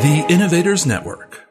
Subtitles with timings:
[0.00, 1.48] The Innovators Network.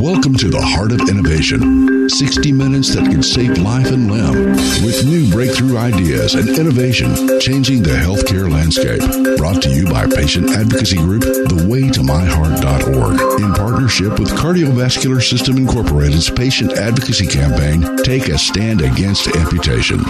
[0.00, 5.04] Welcome to the Heart of Innovation 60 minutes that can save life and limb with
[5.04, 8.98] new breakthrough ideas and innovation changing the healthcare landscape.
[9.36, 16.72] Brought to you by patient advocacy group thewaytomyheart.org in partnership with Cardiovascular System Incorporated's patient
[16.72, 20.00] advocacy campaign Take a Stand Against Amputation.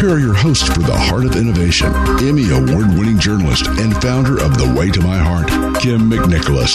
[0.00, 4.42] Here are your hosts for the Heart of Innovation, Emmy Award winning journalist and founder
[4.42, 6.74] of The Way to My Heart, Kim McNicholas,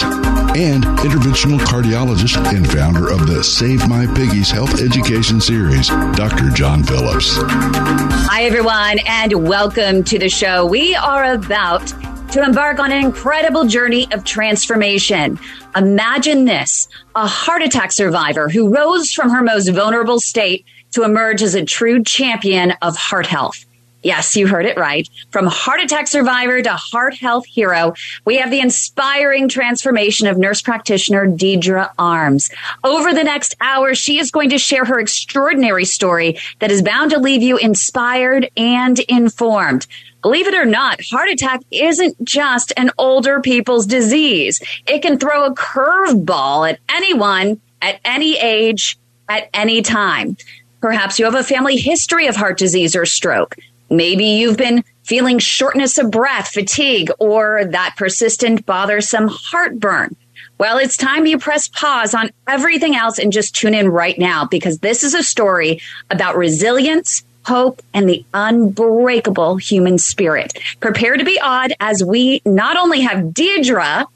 [0.56, 6.50] and interventional cardiologist and founder of the Save My Piggies Health Education Series, Dr.
[6.50, 7.34] John Phillips.
[7.36, 10.64] Hi, everyone, and welcome to the show.
[10.64, 11.92] We are about
[12.32, 15.38] to embark on an incredible journey of transformation.
[15.76, 21.42] Imagine this a heart attack survivor who rose from her most vulnerable state to emerge
[21.42, 23.64] as a true champion of heart health.
[24.06, 25.08] Yes, you heard it right.
[25.30, 30.62] From heart attack survivor to heart health hero, we have the inspiring transformation of nurse
[30.62, 32.48] practitioner Deidre Arms.
[32.84, 37.10] Over the next hour, she is going to share her extraordinary story that is bound
[37.10, 39.88] to leave you inspired and informed.
[40.22, 44.60] Believe it or not, heart attack isn't just an older people's disease.
[44.86, 50.36] It can throw a curveball at anyone at any age at any time.
[50.80, 53.56] Perhaps you have a family history of heart disease or stroke.
[53.88, 60.16] Maybe you've been feeling shortness of breath, fatigue, or that persistent, bothersome heartburn.
[60.58, 64.46] Well, it's time you press pause on everything else and just tune in right now
[64.46, 65.80] because this is a story
[66.10, 70.58] about resilience, hope, and the unbreakable human spirit.
[70.80, 74.06] Prepare to be awed as we not only have Deidre,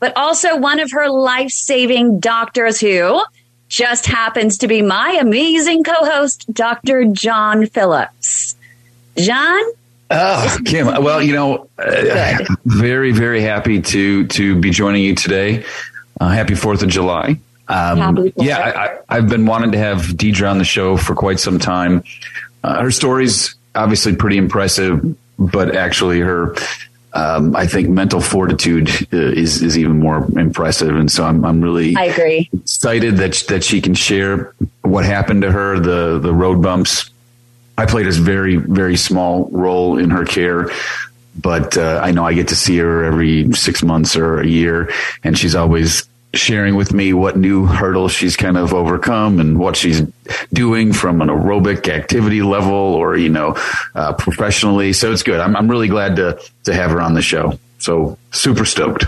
[0.00, 3.22] but also one of her life saving doctors who
[3.68, 7.06] just happens to be my amazing co host, Dr.
[7.06, 8.56] John Phillips.
[9.16, 9.62] John?
[10.10, 10.86] Oh, Kim.
[10.86, 15.64] Well, you know, uh, very, very happy to to be joining you today.
[16.20, 17.38] Uh, happy Fourth of July.
[17.66, 21.58] Um, yeah, I, have been wanting to have Deidre on the show for quite some
[21.58, 22.04] time.
[22.64, 26.56] Uh, her story's obviously pretty impressive, but actually her,
[27.12, 30.96] um, I think, mental fortitude uh, is is even more impressive.
[30.96, 35.42] And so I'm I'm really I agree excited that that she can share what happened
[35.42, 37.10] to her, the the road bumps.
[37.76, 40.70] I played a very very small role in her care,
[41.38, 44.90] but uh, I know I get to see her every six months or a year,
[45.22, 49.76] and she's always sharing with me what new hurdles she's kind of overcome and what
[49.76, 50.02] she's
[50.52, 53.56] doing from an aerobic activity level or you know
[53.94, 54.92] uh, professionally.
[54.92, 55.40] So it's good.
[55.40, 57.58] I'm I'm really glad to to have her on the show.
[57.78, 59.06] So super stoked.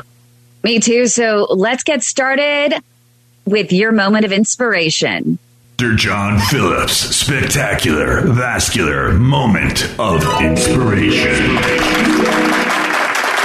[0.62, 1.06] Me too.
[1.06, 2.74] So let's get started
[3.44, 5.38] with your moment of inspiration.
[5.78, 5.94] Dr.
[5.94, 11.56] John Phillips, spectacular, vascular moment of inspiration.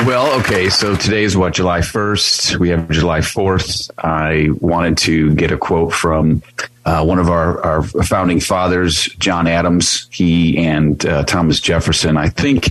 [0.06, 2.58] Well, okay, so today is what, July 1st?
[2.58, 3.92] We have July 4th.
[4.04, 6.42] I wanted to get a quote from
[6.86, 10.08] uh, one of our, our founding fathers, John Adams.
[10.10, 12.70] He and uh, Thomas Jefferson, I think,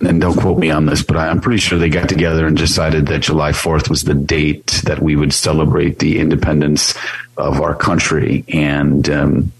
[0.00, 3.06] and don't quote me on this, but I'm pretty sure they got together and decided
[3.06, 6.94] that July 4th was the date that we would celebrate the independence
[7.36, 8.44] of our country.
[8.48, 9.52] And um,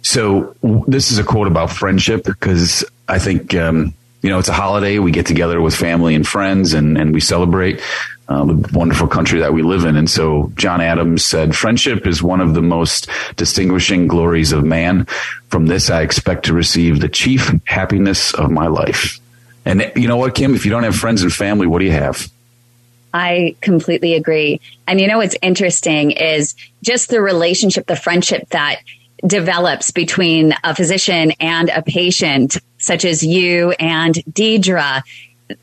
[0.00, 0.56] so
[0.86, 3.92] this is a quote about friendship because I think, um,
[4.22, 4.98] you know, it's a holiday.
[4.98, 7.82] We get together with family and friends and, and we celebrate
[8.28, 9.96] uh, the wonderful country that we live in.
[9.96, 15.06] And so John Adams said, friendship is one of the most distinguishing glories of man.
[15.48, 19.18] From this, I expect to receive the chief happiness of my life.
[19.64, 20.54] And you know what, Kim?
[20.54, 22.30] If you don't have friends and family, what do you have?
[23.12, 24.60] I completely agree.
[24.86, 28.80] And you know what's interesting is just the relationship, the friendship that
[29.26, 35.02] develops between a physician and a patient, such as you and Deidre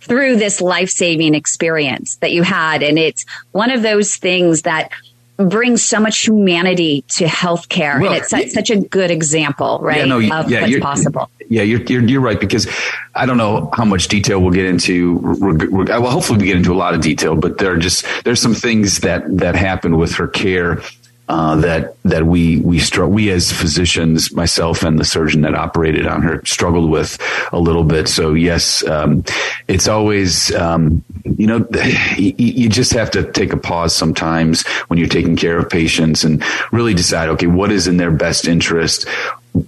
[0.02, 2.84] through this life saving experience that you had.
[2.84, 4.92] And it's one of those things that
[5.38, 8.02] brings so much humanity to healthcare.
[8.02, 10.00] Well, and it's such, such a good example, right?
[10.00, 11.30] Yeah, no, of yeah, what's possible.
[11.48, 12.68] Yeah, you're, you're, you're, right because
[13.16, 15.18] I don't know how much detail we'll get into.
[15.18, 18.54] Well, hopefully we get into a lot of detail, but there are just, there's some
[18.54, 20.82] things that, that happened with her care
[21.30, 26.08] uh, that that we we str- we as physicians, myself and the surgeon that operated
[26.08, 27.20] on her, struggled with
[27.54, 28.08] a little bit.
[28.08, 29.24] So yes, um,
[29.68, 31.68] it's always um, you know
[32.18, 36.24] you, you just have to take a pause sometimes when you're taking care of patients
[36.24, 39.08] and really decide, okay, what is in their best interest,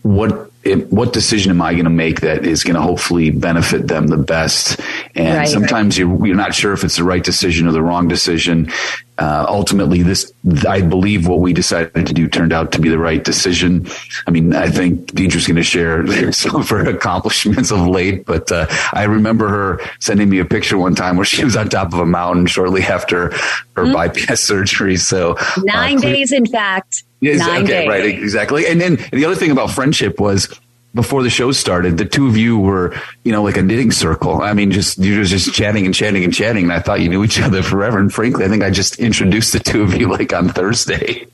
[0.01, 3.87] what it, what decision am I going to make that is going to hopefully benefit
[3.87, 4.79] them the best?
[5.15, 6.07] And right, sometimes right.
[6.07, 8.71] You're, you're not sure if it's the right decision or the wrong decision.
[9.17, 10.31] Uh, ultimately, this,
[10.67, 13.87] I believe what we decided to do turned out to be the right decision.
[14.25, 18.51] I mean, I think Deidre's going to share some of her accomplishments of late, but
[18.51, 21.93] uh, I remember her sending me a picture one time where she was on top
[21.93, 23.31] of a mountain shortly after
[23.75, 23.93] her mm-hmm.
[23.93, 24.97] bypass surgery.
[24.97, 27.03] So uh, nine uh, days, in fact.
[27.21, 27.87] Yes, Nine okay, days.
[27.87, 28.65] right, exactly.
[28.67, 30.59] And then the other thing about friendship was
[30.95, 34.41] before the show started, the two of you were, you know, like a knitting circle.
[34.41, 37.09] I mean, just you were just chatting and chatting and chatting, and I thought you
[37.09, 37.99] knew each other forever.
[37.99, 41.27] And frankly, I think I just introduced the two of you like on Thursday.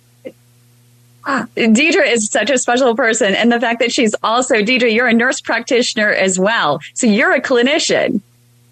[1.26, 5.14] Deidre is such a special person, and the fact that she's also Deidre, you're a
[5.14, 8.22] nurse practitioner as well, so you're a clinician.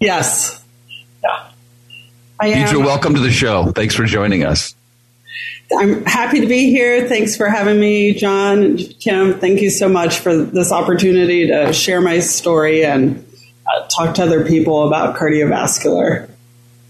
[0.00, 0.62] Yes.
[1.24, 1.48] Yeah.
[2.40, 2.68] I am.
[2.68, 3.72] Deidre, welcome to the show.
[3.72, 4.75] Thanks for joining us.
[5.76, 7.08] I'm happy to be here.
[7.08, 9.38] Thanks for having me, John Kim.
[9.38, 13.24] Thank you so much for this opportunity to share my story and
[13.66, 16.28] uh, talk to other people about cardiovascular.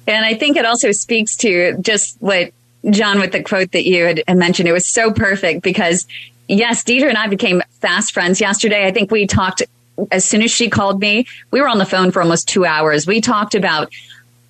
[0.07, 2.53] And I think it also speaks to just what
[2.91, 6.07] John, with the quote that you had mentioned, it was so perfect because
[6.47, 8.87] yes, Deidre and I became fast friends yesterday.
[8.87, 9.63] I think we talked
[10.11, 13.07] as soon as she called me, we were on the phone for almost two hours.
[13.07, 13.93] We talked about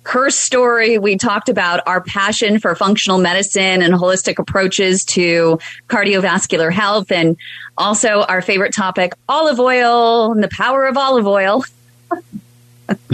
[0.07, 0.97] her story.
[0.97, 7.35] We talked about our passion for functional medicine and holistic approaches to cardiovascular health and
[7.77, 11.63] also our favorite topic, olive oil and the power of olive oil.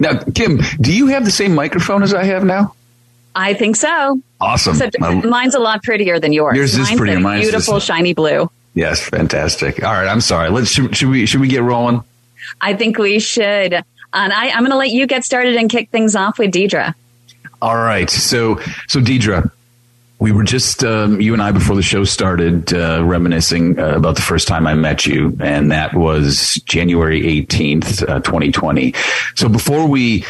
[0.00, 2.74] now, Kim, do you have the same microphone as I have now?
[3.36, 4.20] I think so.
[4.40, 4.74] Awesome.
[4.74, 6.56] Except mine's a lot prettier than yours.
[6.56, 7.20] Yours mine's is prettier.
[7.20, 8.50] Mine's beautiful, shiny blue.
[8.74, 9.84] Yes, fantastic.
[9.84, 10.50] All right, I'm sorry.
[10.50, 12.02] Let's should, should we should we get rolling?
[12.60, 13.84] I think we should.
[14.12, 16.94] And I, I'm going to let you get started and kick things off with Deidre.
[17.62, 18.10] All right.
[18.10, 19.50] So, so Deidre,
[20.18, 24.16] we were just um, you and I before the show started uh, reminiscing uh, about
[24.16, 28.94] the first time I met you, and that was January eighteenth, uh, twenty twenty.
[29.34, 30.26] So before we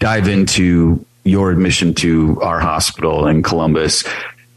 [0.00, 4.02] dive into your admission to our hospital in Columbus,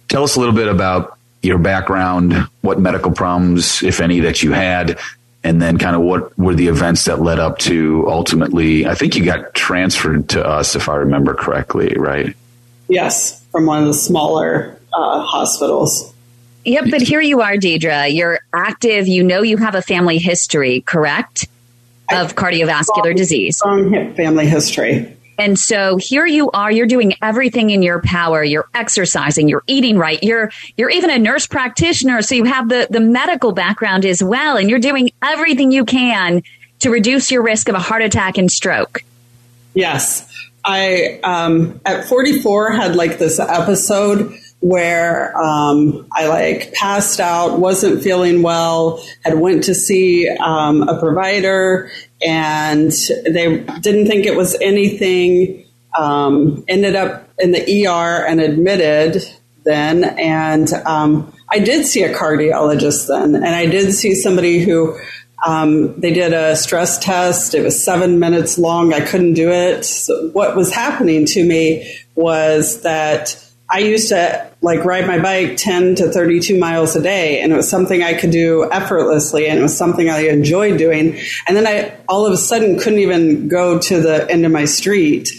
[0.08, 4.54] tell us a little bit about your background, what medical problems, if any, that you
[4.54, 5.00] had,
[5.44, 9.16] and then kind of what were the events that led up to ultimately i think
[9.16, 12.36] you got transferred to us if i remember correctly right?
[12.88, 16.14] Yes from one of the smaller uh, hospitals.
[16.66, 18.14] Yep but here you are deidre.
[18.14, 19.08] You're active.
[19.08, 21.48] You know you have a family history correct?
[22.12, 23.58] Of cardiovascular strong, disease.
[23.58, 28.44] strong family history and so here you are, you're doing everything in your power.
[28.44, 30.22] You're exercising, you're eating right.
[30.22, 32.22] You're, you're even a nurse practitioner.
[32.22, 34.56] So you have the, the medical background as well.
[34.56, 36.44] And you're doing everything you can
[36.80, 39.04] to reduce your risk of a heart attack and stroke.
[39.74, 40.32] Yes.
[40.64, 48.04] I, um, at 44 had like this episode where um, I like passed out, wasn't
[48.04, 51.92] feeling well, had went to see um, a provider,
[52.24, 52.92] and
[53.26, 55.66] they didn't think it was anything.
[55.98, 59.24] Um, ended up in the ER and admitted
[59.66, 64.98] then, and um, I did see a cardiologist then, and I did see somebody who.
[65.44, 67.56] Um, they did a stress test.
[67.56, 68.94] It was seven minutes long.
[68.94, 69.86] I couldn't do it.
[69.86, 75.56] So what was happening to me was that I used to like ride my bike
[75.56, 79.58] 10 to 32 miles a day and it was something I could do effortlessly and
[79.58, 81.18] it was something I enjoyed doing.
[81.48, 84.66] And then I all of a sudden couldn't even go to the end of my
[84.66, 85.30] street.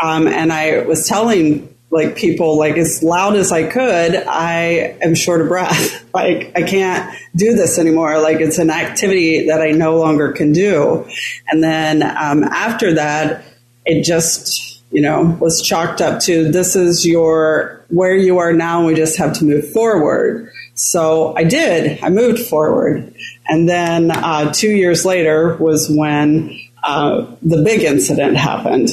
[0.00, 5.16] Um, and I was telling like people like as loud as I could, I am
[5.16, 6.04] short of breath.
[6.14, 8.20] like I can't do this anymore.
[8.20, 11.08] Like it's an activity that I no longer can do.
[11.48, 13.44] And then um, after that,
[13.84, 18.78] it just you know, was chalked up to this is your where you are now,
[18.78, 20.50] and we just have to move forward.
[20.74, 22.02] So I did.
[22.02, 23.14] I moved forward,
[23.48, 28.88] and then uh, two years later was when uh, the big incident happened.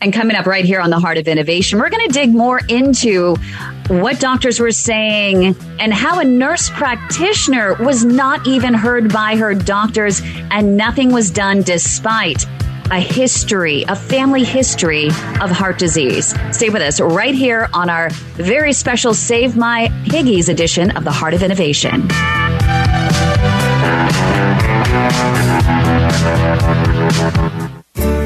[0.00, 2.60] And coming up right here on the Heart of Innovation, we're going to dig more
[2.68, 3.36] into
[3.88, 9.54] what doctors were saying and how a nurse practitioner was not even heard by her
[9.54, 12.44] doctors and nothing was done despite
[12.90, 15.08] a history, a family history
[15.40, 16.34] of heart disease.
[16.52, 21.12] Stay with us right here on our very special Save My Piggies edition of the
[21.12, 22.08] Heart of Innovation.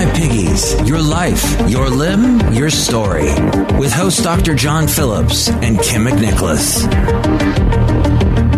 [0.00, 3.34] My Piggies Your Life, Your Limb, Your Story.
[3.78, 4.54] With host Dr.
[4.54, 6.86] John Phillips and Kim McNicholas.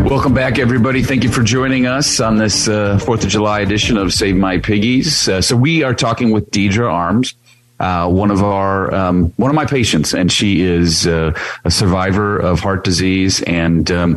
[0.08, 1.02] Welcome back, everybody.
[1.02, 4.58] Thank you for joining us on this uh, Fourth of July edition of Save My
[4.58, 5.28] Piggies.
[5.28, 7.34] Uh, so we are talking with Deidre Arms,
[7.80, 12.38] uh, one of our um, one of my patients, and she is uh, a survivor
[12.38, 13.42] of heart disease.
[13.42, 14.16] And um,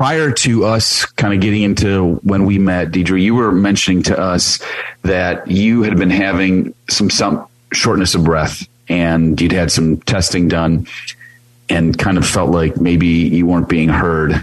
[0.00, 4.18] prior to us kind of getting into when we met, Deidre, you were mentioning to
[4.18, 4.58] us
[5.02, 10.48] that you had been having some some shortness of breath, and you'd had some testing
[10.48, 10.86] done,
[11.68, 14.42] and kind of felt like maybe you weren't being heard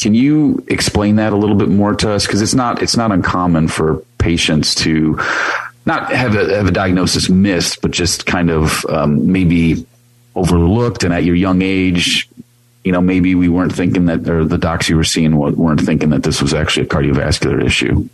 [0.00, 2.26] can you explain that a little bit more to us?
[2.26, 5.18] Because it's not it's not uncommon for patients to
[5.84, 9.86] not have a, have a diagnosis missed, but just kind of um, maybe
[10.34, 11.04] overlooked.
[11.04, 12.28] And at your young age,
[12.86, 16.10] you know, maybe we weren't thinking that, or the docs you were seeing weren't thinking
[16.10, 18.08] that this was actually a cardiovascular issue.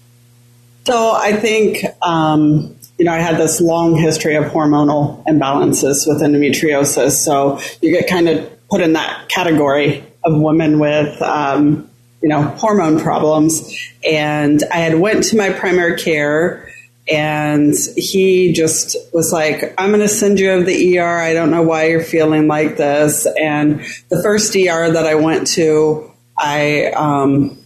[0.86, 6.22] So I think, um, you know, I had this long history of hormonal imbalances with
[6.22, 7.10] endometriosis.
[7.10, 11.90] So you get kind of put in that category of women with um,
[12.22, 13.76] you know hormone problems,
[14.08, 16.71] and I had went to my primary care.
[17.08, 21.18] And he just was like, I'm going to send you over the ER.
[21.18, 23.26] I don't know why you're feeling like this.
[23.26, 27.58] And the first ER that I went to, I um,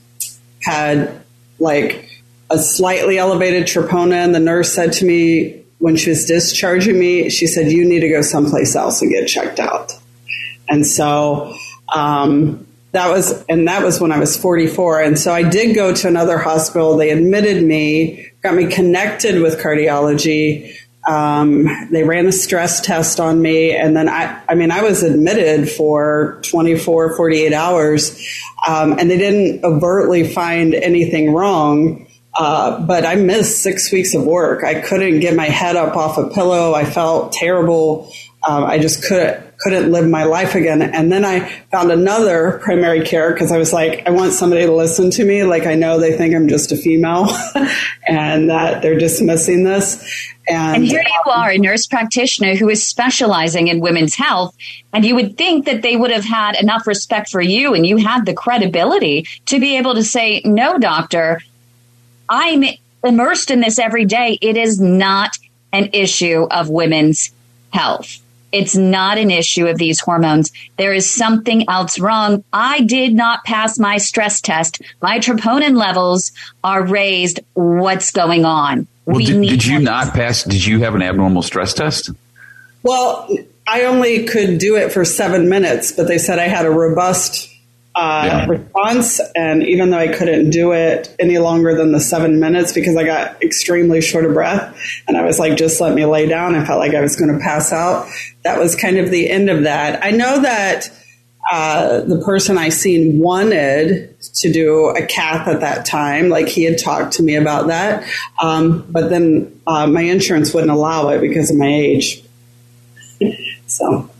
[0.62, 1.22] had
[1.58, 4.24] like a slightly elevated troponin.
[4.24, 8.00] And the nurse said to me when she was discharging me, she said, You need
[8.00, 9.92] to go someplace else and get checked out.
[10.68, 11.54] And so
[11.94, 15.02] um, that was, and that was when I was 44.
[15.02, 16.96] And so I did go to another hospital.
[16.96, 20.76] They admitted me, got me connected with cardiology.
[21.06, 23.72] Um, they ran a stress test on me.
[23.72, 28.40] And then I, I mean, I was admitted for 24, 48 hours.
[28.66, 32.06] Um, and they didn't overtly find anything wrong.
[32.34, 34.62] Uh, but I missed six weeks of work.
[34.62, 36.74] I couldn't get my head up off a pillow.
[36.74, 38.12] I felt terrible.
[38.46, 40.80] Um, I just couldn't couldn't live my life again.
[40.80, 44.72] And then I found another primary care because I was like, I want somebody to
[44.72, 45.42] listen to me.
[45.42, 47.26] Like I know they think I'm just a female
[48.06, 49.96] and that they're dismissing this.
[50.48, 54.54] And, and, here you um, are, a nurse practitioner who is specializing in women's health.
[54.92, 57.96] And you would think that they would have had enough respect for you and you
[57.96, 61.40] had the credibility to be able to say, no, doctor,
[62.28, 62.62] I'm
[63.02, 64.38] immersed in this every day.
[64.40, 65.36] It is not
[65.72, 67.32] an issue of women's
[67.72, 68.20] health.
[68.56, 70.50] It's not an issue of these hormones.
[70.78, 72.42] There is something else wrong.
[72.54, 74.80] I did not pass my stress test.
[75.02, 76.32] My troponin levels
[76.64, 77.40] are raised.
[77.52, 78.86] What's going on?
[79.04, 80.42] Well, we did, did you not pass?
[80.42, 82.10] Did you have an abnormal stress test?
[82.82, 83.28] Well,
[83.66, 87.52] I only could do it for seven minutes, but they said I had a robust
[87.96, 88.46] uh, yeah.
[88.46, 89.20] response.
[89.34, 93.04] And even though I couldn't do it any longer than the seven minutes because I
[93.04, 96.54] got extremely short of breath and I was like, just let me lay down.
[96.54, 98.06] I felt like I was going to pass out.
[98.44, 100.04] That was kind of the end of that.
[100.04, 100.90] I know that
[101.50, 106.28] uh, the person I seen wanted to do a cath at that time.
[106.28, 108.06] Like he had talked to me about that.
[108.42, 112.22] Um, but then uh, my insurance wouldn't allow it because of my age.
[113.66, 114.10] so.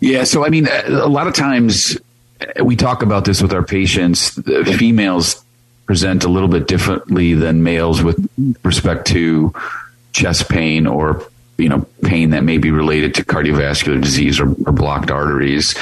[0.00, 0.24] Yeah.
[0.24, 1.98] So, I mean, a lot of times
[2.62, 4.30] we talk about this with our patients.
[4.30, 5.42] Females
[5.86, 8.28] present a little bit differently than males with
[8.64, 9.54] respect to
[10.12, 11.26] chest pain or
[11.58, 15.74] you know pain that may be related to cardiovascular disease or, or blocked arteries.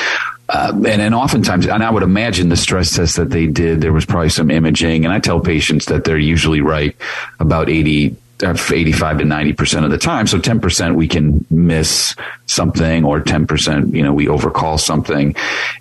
[0.47, 3.95] Uh, and, and oftentimes, and I would imagine the stress test that they did, there
[3.95, 5.07] was probably some imaging.
[5.07, 6.95] And I tell patients that they're usually right
[7.41, 8.15] about 80
[8.45, 10.27] Uh, 85 to 90% of the time.
[10.27, 12.15] So 10% we can miss
[12.47, 15.35] something or 10%, you know, we overcall something.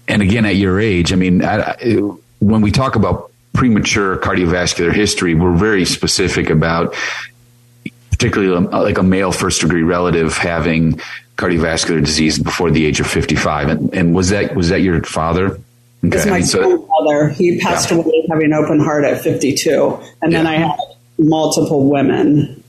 [0.08, 1.76] And again, at your age, I mean, I,
[2.40, 6.96] when we talk about premature cardiovascular history, we're very specific about
[8.12, 11.02] particularly um, like a male first degree relative having
[11.38, 13.70] cardiovascular disease before the age of 55.
[13.70, 15.60] And, and was that was that your father?
[16.06, 16.18] Okay.
[16.18, 17.30] It's my so, grandfather.
[17.30, 17.98] He passed yeah.
[17.98, 20.00] away having open heart at 52.
[20.22, 20.38] And yeah.
[20.38, 20.78] then I had
[21.18, 22.64] multiple women.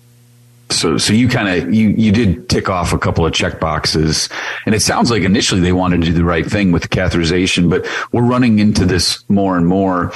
[0.71, 4.29] So so you kind of you you did tick off a couple of check boxes.
[4.67, 7.71] And it sounds like initially they wanted to do the right thing with the catheterization
[7.71, 10.13] but we're running into this more and more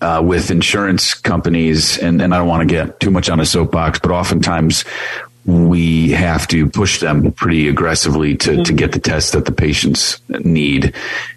[0.00, 1.98] uh, with insurance companies.
[1.98, 4.84] And, and i don't want to get too much on a soapbox but oftentimes
[5.46, 8.62] we have to push them pretty aggressively to, mm-hmm.
[8.64, 10.92] to get the tests that the patients need.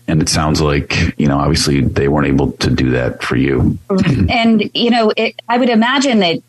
[0.07, 3.77] And it sounds like, you know, obviously they weren't able to do that for you.
[4.29, 6.41] And, you know, it, I would imagine that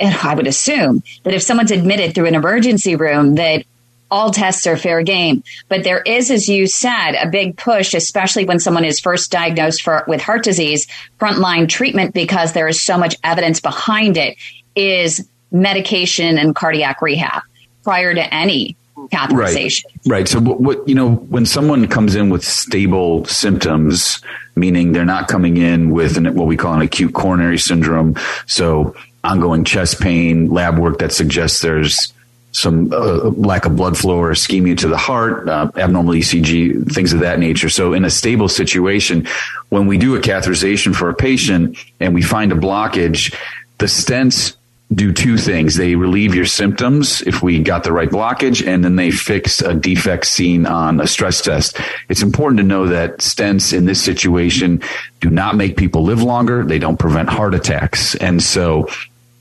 [0.00, 3.64] I would assume that if someone's admitted through an emergency room, that
[4.10, 5.42] all tests are fair game.
[5.68, 9.82] But there is, as you said, a big push, especially when someone is first diagnosed
[9.82, 10.86] for, with heart disease,
[11.18, 14.36] frontline treatment because there is so much evidence behind it
[14.74, 17.42] is medication and cardiac rehab
[17.82, 18.76] prior to any
[19.10, 19.84] catheterization.
[19.84, 20.18] Right.
[20.18, 20.28] right.
[20.28, 24.20] So what, what, you know, when someone comes in with stable symptoms,
[24.56, 28.16] meaning they're not coming in with an, what we call an acute coronary syndrome.
[28.46, 32.12] So ongoing chest pain, lab work that suggests there's
[32.52, 37.12] some uh, lack of blood flow or ischemia to the heart, uh, abnormal ECG, things
[37.12, 37.68] of that nature.
[37.68, 39.28] So in a stable situation,
[39.68, 43.34] when we do a catheterization for a patient and we find a blockage,
[43.78, 44.56] the stents
[44.92, 45.76] do two things.
[45.76, 49.74] They relieve your symptoms if we got the right blockage, and then they fix a
[49.74, 51.78] defect seen on a stress test.
[52.08, 54.82] It's important to know that stents in this situation
[55.20, 56.64] do not make people live longer.
[56.64, 58.14] They don't prevent heart attacks.
[58.14, 58.88] And so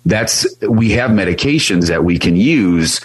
[0.06, 3.00] that's, we have medications that we can use,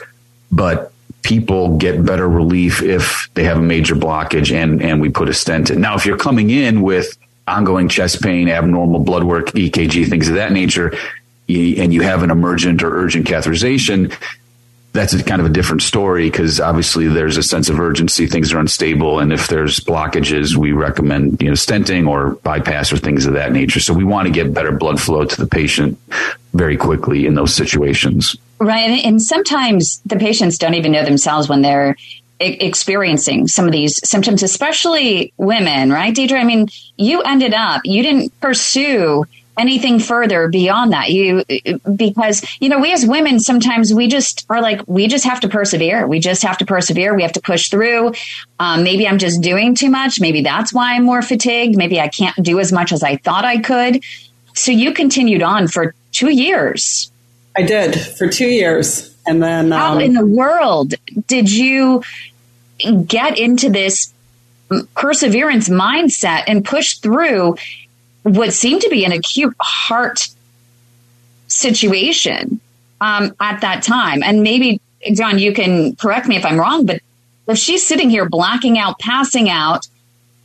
[0.50, 5.28] but people get better relief if they have a major blockage and, and we put
[5.28, 5.80] a stent in.
[5.80, 10.34] Now, if you're coming in with ongoing chest pain, abnormal blood work, EKG, things of
[10.34, 10.96] that nature,
[11.48, 14.14] and you have an emergent or urgent catheterization,
[14.92, 18.26] that's kind of a different story because obviously there's a sense of urgency.
[18.26, 19.20] Things are unstable.
[19.20, 23.52] And if there's blockages, we recommend, you know, stenting or bypass or things of that
[23.52, 23.80] nature.
[23.80, 25.98] So we want to get better blood flow to the patient
[26.52, 28.36] very quickly in those situations.
[28.60, 29.02] Right.
[29.04, 31.96] And sometimes the patients don't even know themselves when they're
[32.38, 36.40] experiencing some of these symptoms, especially women, right, Deidre?
[36.40, 39.24] I mean, you ended up, you didn't pursue
[39.58, 41.10] anything further beyond that.
[41.10, 41.44] You
[41.94, 45.48] because you know we as women sometimes we just are like we just have to
[45.48, 46.06] persevere.
[46.06, 47.14] We just have to persevere.
[47.14, 48.12] We have to push through.
[48.58, 50.20] Um, maybe i'm just doing too much.
[50.20, 51.76] Maybe that's why i'm more fatigued.
[51.76, 54.02] Maybe i can't do as much as i thought i could.
[54.54, 57.10] So you continued on for two years.
[57.56, 59.14] I did for two years.
[59.26, 60.94] And then um, how in the world
[61.26, 62.02] did you
[63.06, 64.12] get into this
[64.94, 67.56] perseverance mindset and push through
[68.22, 70.28] what seemed to be an acute heart
[71.48, 72.60] situation
[73.00, 74.22] um, at that time.
[74.22, 74.80] And maybe,
[75.12, 77.00] John, you can correct me if I'm wrong, but
[77.48, 79.86] if she's sitting here blacking out, passing out,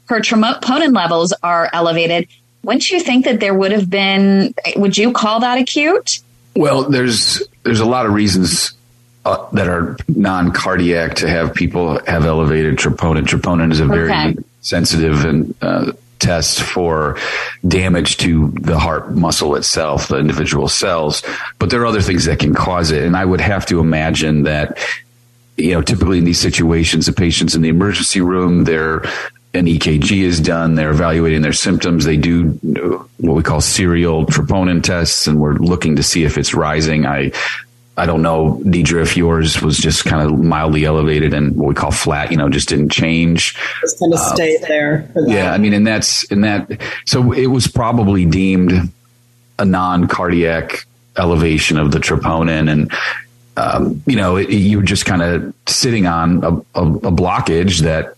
[0.10, 2.28] her troponin levels are elevated,
[2.64, 6.20] wouldn't you think that there would have been, would you call that acute?
[6.56, 8.74] Well, there's there's a lot of reasons
[9.26, 13.26] uh, that are non-cardiac to have people have elevated troponin.
[13.26, 14.36] Troponin is a very okay.
[14.62, 17.18] sensitive and uh, test for
[17.68, 21.24] damage to the heart muscle itself, the individual cells.
[21.60, 23.04] But there are other things that can cause it.
[23.04, 24.78] And I would have to imagine that,
[25.58, 29.04] you know, typically in these situations, the patient's in the emergency room, they're
[29.54, 30.76] an EKG is done.
[30.76, 32.06] They're evaluating their symptoms.
[32.06, 36.38] They do uh, what we call serial troponin tests, and we're looking to see if
[36.38, 37.06] it's rising.
[37.06, 37.32] I
[37.98, 41.74] I don't know, Deidre, if yours was just kind of mildly elevated and what we
[41.74, 43.56] call flat, you know, just didn't change.
[43.82, 45.10] Just kind of uh, stay there.
[45.16, 46.80] Yeah, I mean, and that's in that.
[47.08, 48.94] So it was probably deemed
[49.58, 50.86] a non-cardiac
[51.18, 52.92] elevation of the troponin, and
[53.58, 57.80] um, you know, it, you were just kind of sitting on a, a, a blockage
[57.80, 58.16] that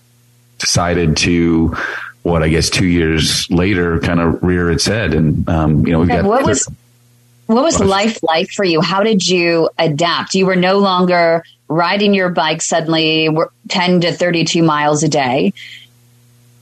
[0.58, 1.78] decided to
[2.24, 6.02] what I guess two years later kind of rear its head, and um, you know,
[6.02, 6.26] we got.
[6.26, 6.70] What was
[7.50, 8.80] what was life like for you?
[8.80, 10.36] How did you adapt?
[10.36, 13.28] You were no longer riding your bike suddenly
[13.70, 15.54] 10 to 32 miles a day.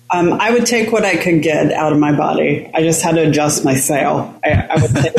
[0.10, 2.72] Um, I would take what I could get out of my body.
[2.74, 4.40] I just had to adjust my sail.
[4.46, 5.14] I, I would take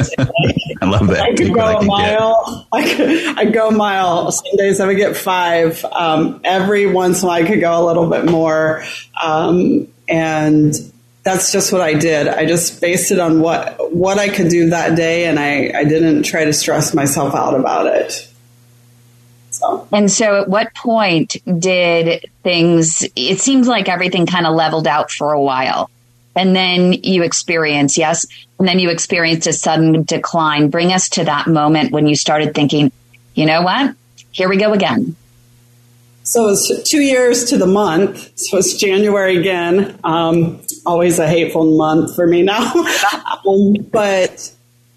[0.80, 1.20] I love that.
[1.20, 2.66] I could go a mile.
[2.72, 4.32] I could, I'd go a mile.
[4.32, 5.84] Some days I would get five.
[5.84, 8.82] Um, every once in a while I could go a little bit more.
[9.22, 10.74] Um, and
[11.28, 12.26] that's just what I did.
[12.26, 15.84] I just based it on what what I could do that day, and I, I
[15.84, 18.26] didn't try to stress myself out about it.
[19.50, 19.86] So.
[19.92, 23.06] And so, at what point did things?
[23.14, 25.90] It seems like everything kind of leveled out for a while,
[26.34, 28.26] and then you experience yes,
[28.58, 30.70] and then you experienced a sudden decline.
[30.70, 32.90] Bring us to that moment when you started thinking,
[33.34, 33.94] you know what?
[34.30, 35.14] Here we go again.
[36.22, 38.38] So it was two years to the month.
[38.38, 39.98] So it's January again.
[40.04, 42.72] Um, always a hateful month for me now.
[43.46, 44.52] um, but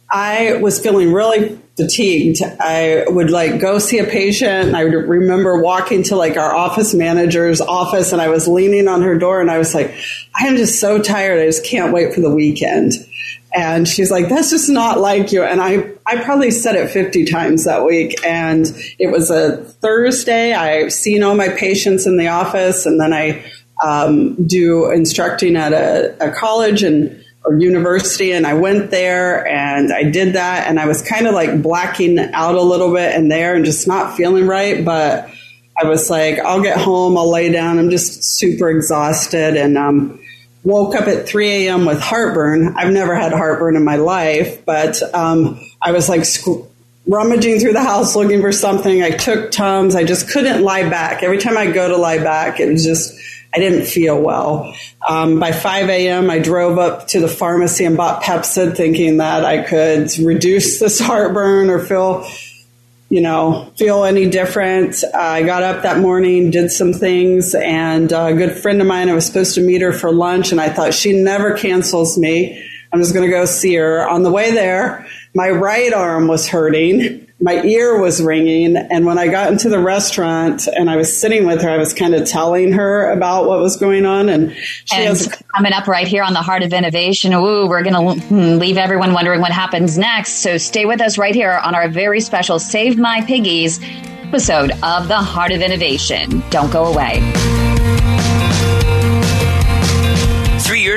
[0.09, 2.41] I was feeling really fatigued.
[2.59, 4.75] I would like go see a patient.
[4.75, 9.01] I would remember walking to like our office manager's office and I was leaning on
[9.03, 9.95] her door and I was like,
[10.35, 11.39] I am just so tired.
[11.39, 12.93] I just can't wait for the weekend.
[13.53, 15.43] And she's like, that's just not like you.
[15.43, 18.25] And I, I probably said it 50 times that week.
[18.25, 18.65] And
[18.97, 20.53] it was a Thursday.
[20.53, 23.43] I've seen all my patients in the office and then I
[23.83, 29.91] um, do instructing at a, a college and or university and I went there and
[29.91, 33.29] I did that and I was kind of like blacking out a little bit in
[33.29, 34.85] there and just not feeling right.
[34.85, 35.29] But
[35.81, 37.79] I was like, I'll get home, I'll lay down.
[37.79, 40.19] I'm just super exhausted and um,
[40.63, 41.85] woke up at 3 a.m.
[41.85, 42.75] with heartburn.
[42.77, 46.67] I've never had heartburn in my life, but um, I was like sc-
[47.07, 49.01] rummaging through the house looking for something.
[49.01, 49.95] I took Tums.
[49.95, 51.23] I just couldn't lie back.
[51.23, 53.19] Every time I go to lie back, it was just,
[53.53, 54.73] I didn't feel well.
[55.07, 59.43] Um, by 5 a.m., I drove up to the pharmacy and bought Pepcid thinking that
[59.43, 62.25] I could reduce this heartburn or feel
[63.11, 65.03] you know, feel any different.
[65.03, 69.09] Uh, I got up that morning, did some things, and a good friend of mine,
[69.09, 72.65] I was supposed to meet her for lunch, and I thought she never cancels me.
[72.93, 74.07] I'm just going to go see her.
[74.07, 78.77] On the way there, my right arm was hurting my ear was ringing.
[78.77, 81.93] And when I got into the restaurant and I was sitting with her, I was
[81.93, 84.29] kind of telling her about what was going on.
[84.29, 87.33] And she and has coming up right here on the Heart of Innovation.
[87.33, 90.35] Ooh, we're going to hmm, leave everyone wondering what happens next.
[90.43, 93.79] So stay with us right here on our very special Save My Piggies
[94.23, 96.43] episode of the Heart of Innovation.
[96.51, 97.70] Don't go away.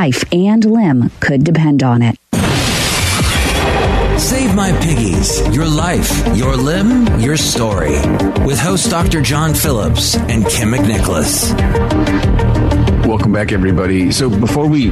[0.00, 2.16] life and limb could depend on it.
[4.18, 8.00] Save My Piggies, your life, your limb, your story.
[8.46, 9.20] With host Dr.
[9.20, 11.54] John Phillips and Kim McNicholas.
[13.06, 14.10] Welcome back, everybody.
[14.10, 14.88] So before we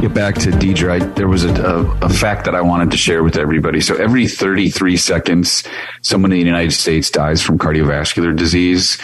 [0.00, 2.96] get back to Deidre, I, there was a, a, a, fact that I wanted to
[2.96, 3.80] share with everybody.
[3.80, 5.62] So every 33 seconds,
[6.00, 8.98] someone in the United States dies from cardiovascular disease.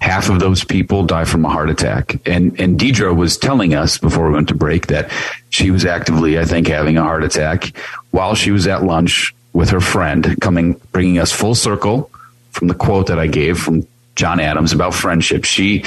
[0.00, 2.20] Half of those people die from a heart attack.
[2.26, 5.10] And, and Deidre was telling us before we went to break that
[5.50, 7.76] she was actively, I think, having a heart attack
[8.10, 12.10] while she was at lunch with her friend coming, bringing us full circle
[12.50, 15.44] from the quote that I gave from John Adams about friendship.
[15.44, 15.84] She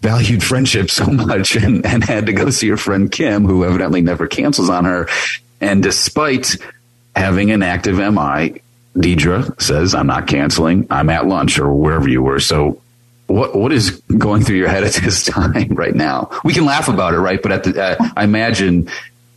[0.00, 4.02] valued friendship so much and, and had to go see her friend Kim, who evidently
[4.02, 5.08] never cancels on her.
[5.60, 6.56] And despite
[7.16, 8.60] having an active MI,
[8.94, 10.86] Deidre says, I'm not canceling.
[10.90, 12.40] I'm at lunch or wherever you were.
[12.40, 12.80] So
[13.28, 16.30] what what is going through your head at this time right now?
[16.44, 17.40] We can laugh about it, right?
[17.40, 18.90] But at the, uh, I imagine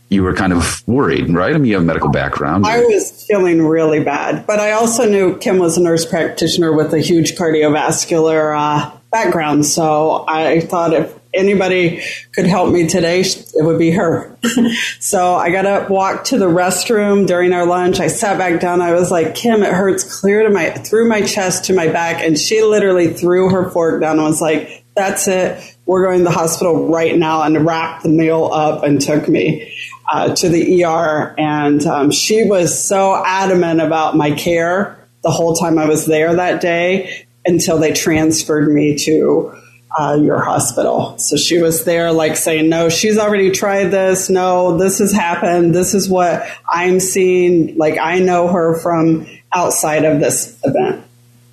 [0.08, 1.54] you were kind of worried, right?
[1.54, 2.66] I mean, you have a medical background.
[2.66, 6.92] I was feeling really bad, but I also knew Kim was a nurse practitioner with
[6.92, 9.64] a huge cardiovascular uh, background.
[9.64, 14.36] So I thought if anybody could help me today, it would be her.
[15.00, 18.00] so I got up, walked to the restroom during our lunch.
[18.00, 18.80] I sat back down.
[18.80, 22.22] I was like, Kim, it hurts clear to my, through my chest to my back.
[22.22, 25.76] And she literally threw her fork down and was like, that's it.
[25.86, 29.74] We're going to the hospital right now and wrapped the meal up and took me
[30.10, 31.34] uh, to the ER.
[31.38, 36.34] And um, she was so adamant about my care the whole time I was there
[36.34, 39.61] that day until they transferred me to
[39.98, 41.16] uh, your hospital.
[41.18, 44.30] So she was there, like saying, No, she's already tried this.
[44.30, 45.74] No, this has happened.
[45.74, 47.76] This is what I'm seeing.
[47.76, 51.04] Like, I know her from outside of this event.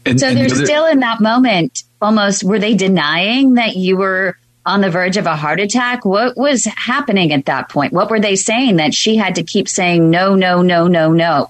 [0.05, 4.37] And, so and they're still in that moment, almost, were they denying that you were
[4.65, 6.05] on the verge of a heart attack?
[6.05, 7.91] What was happening at that point?
[7.91, 11.49] What were they saying that she had to keep saying, No, no, no, no, no?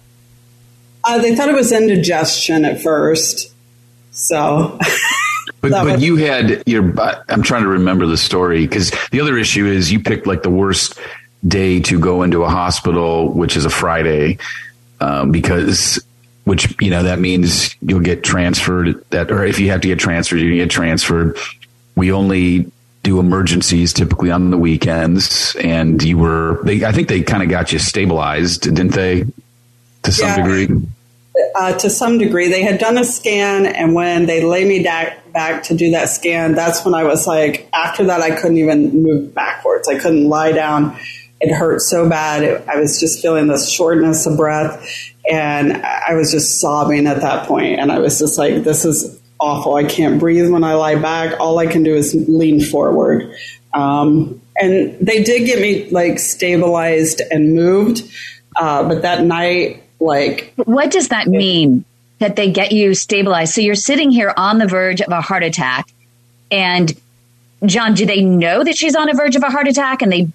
[1.03, 3.53] Uh, they thought it was indigestion at first.
[4.11, 4.79] So.
[5.61, 6.93] But but you had your.
[7.29, 10.49] I'm trying to remember the story because the other issue is you picked like the
[10.49, 10.99] worst
[11.47, 14.37] day to go into a hospital, which is a Friday,
[14.99, 16.03] um, because
[16.45, 19.03] which you know that means you'll get transferred.
[19.09, 21.37] That or if you have to get transferred, you get transferred.
[21.95, 22.71] We only
[23.03, 26.59] do emergencies typically on the weekends, and you were.
[26.63, 29.25] They I think they kind of got you stabilized, didn't they?
[30.03, 30.35] To some yeah.
[30.37, 30.87] degree
[31.55, 32.47] uh, to some degree.
[32.47, 36.09] They had done a scan, and when they lay me back, back to do that
[36.09, 39.87] scan, that's when I was like, after that, I couldn't even move backwards.
[39.87, 40.97] I couldn't lie down.
[41.41, 42.43] It hurt so bad.
[42.43, 47.21] It, I was just feeling this shortness of breath, and I was just sobbing at
[47.21, 47.79] that point.
[47.79, 49.75] And I was just like, this is awful.
[49.75, 51.39] I can't breathe when I lie back.
[51.39, 53.35] All I can do is lean forward.
[53.73, 58.03] Um, and they did get me like stabilized and moved.
[58.55, 61.83] Uh, but that night, like, what does that mean
[62.19, 63.53] that they get you stabilized?
[63.53, 65.89] So you're sitting here on the verge of a heart attack,
[66.51, 66.91] and
[67.65, 70.01] John, do they know that she's on the verge of a heart attack?
[70.01, 70.27] And they,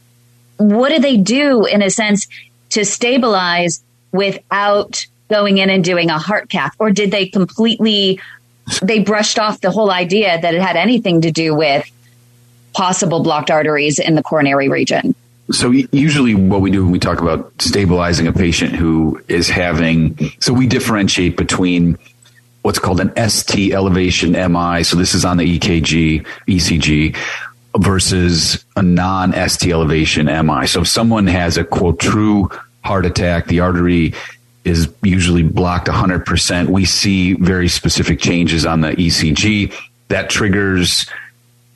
[0.58, 2.26] what do they do in a sense
[2.70, 6.74] to stabilize without going in and doing a heart cath?
[6.78, 8.20] Or did they completely,
[8.82, 11.90] they brushed off the whole idea that it had anything to do with
[12.74, 15.14] possible blocked arteries in the coronary region?
[15.50, 20.18] So usually what we do when we talk about stabilizing a patient who is having,
[20.40, 21.98] so we differentiate between
[22.62, 24.82] what's called an ST elevation MI.
[24.84, 27.16] So this is on the EKG, ECG
[27.76, 30.66] versus a non ST elevation MI.
[30.66, 32.48] So if someone has a quote true
[32.82, 34.14] heart attack, the artery
[34.64, 36.68] is usually blocked 100%.
[36.68, 39.74] We see very specific changes on the ECG
[40.08, 41.06] that triggers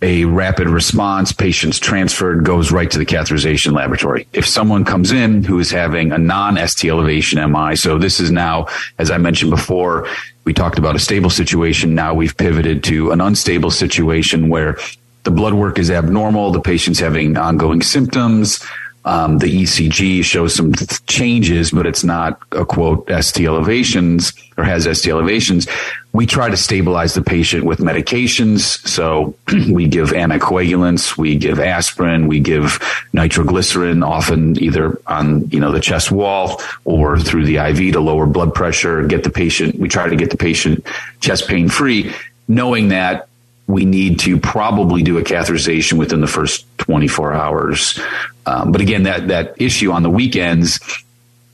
[0.00, 4.28] a rapid response, patient's transferred, goes right to the catheterization laboratory.
[4.32, 8.66] If someone comes in who is having a non-ST elevation MI, so this is now,
[8.98, 10.06] as I mentioned before,
[10.44, 11.94] we talked about a stable situation.
[11.94, 14.78] Now we've pivoted to an unstable situation where
[15.24, 18.64] the blood work is abnormal, the patient's having ongoing symptoms,
[19.04, 20.74] um, the ECG shows some
[21.06, 25.66] changes, but it's not a quote ST elevations or has ST elevations.
[26.12, 28.86] We try to stabilize the patient with medications.
[28.88, 29.34] So
[29.70, 32.80] we give anticoagulants, we give aspirin, we give
[33.12, 38.26] nitroglycerin, often either on you know the chest wall or through the IV to lower
[38.26, 39.06] blood pressure.
[39.06, 39.78] Get the patient.
[39.78, 40.86] We try to get the patient
[41.20, 42.12] chest pain free,
[42.48, 43.28] knowing that
[43.68, 48.00] we need to probably do a catheterization within the first 24 hours.
[48.46, 50.80] Um, but again, that, that issue on the weekends,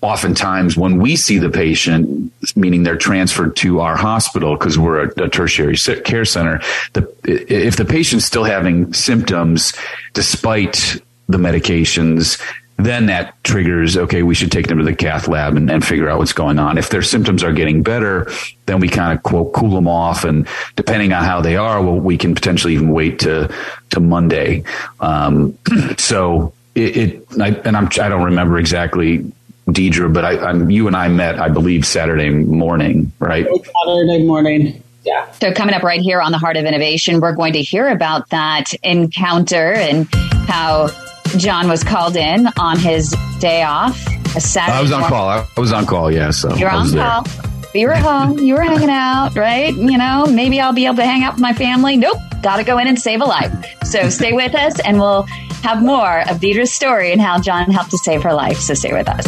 [0.05, 5.25] oftentimes when we see the patient, meaning they're transferred to our hospital because we're a,
[5.25, 6.61] a, tertiary care center,
[6.93, 9.73] the, if the patient's still having symptoms
[10.13, 10.97] despite
[11.29, 12.39] the medications,
[12.77, 16.09] then that triggers, okay, we should take them to the cath lab and, and figure
[16.09, 16.77] out what's going on.
[16.77, 18.31] If their symptoms are getting better,
[18.67, 20.25] then we kind of quote cool them off.
[20.25, 23.55] And depending on how they are, well, we can potentially even wait to,
[23.91, 24.65] to Monday.
[25.01, 25.57] Um,
[25.97, 29.33] so it, it I, and I'm, I don't remember exactly
[29.69, 33.47] Deidre, but I, I'm, you and I met, I believe, Saturday morning, right?
[33.47, 34.83] Saturday morning.
[35.05, 35.31] Yeah.
[35.33, 38.31] So coming up right here on the Heart of Innovation, we're going to hear about
[38.31, 40.07] that encounter and
[40.47, 40.89] how
[41.37, 44.07] John was called in on his day off.
[44.37, 44.79] A Saturday.
[44.79, 45.17] I was on morning.
[45.17, 45.29] call.
[45.29, 46.11] I was on call.
[46.11, 46.31] Yeah.
[46.31, 47.23] So you're on call.
[47.23, 47.51] There.
[47.75, 48.39] You were home.
[48.39, 49.75] You were hanging out, right?
[49.75, 51.97] You know, maybe I'll be able to hang out with my family.
[51.97, 52.19] Nope.
[52.43, 53.53] Got to go in and save a life.
[53.85, 55.27] So stay with us, and we'll
[55.65, 58.59] have more of Deidre's story and how John helped to save her life.
[58.59, 59.25] So stay with us.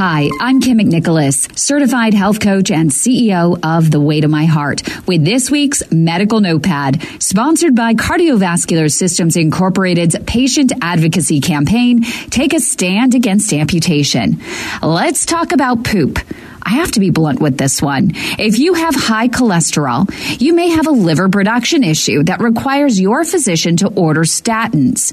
[0.00, 4.82] Hi, I'm Kim McNicholas, certified health coach and CEO of The Way to My Heart,
[5.08, 12.60] with this week's Medical Notepad, sponsored by Cardiovascular Systems Incorporated's patient advocacy campaign, Take a
[12.60, 14.40] Stand Against Amputation.
[14.82, 16.20] Let's talk about poop.
[16.62, 18.12] I have to be blunt with this one.
[18.38, 20.08] If you have high cholesterol,
[20.40, 25.12] you may have a liver production issue that requires your physician to order statins.